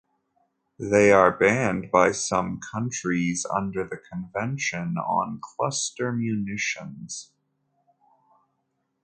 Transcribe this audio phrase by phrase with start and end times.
[0.79, 7.31] They are banned by some countries under the Convention on Cluster Munitions.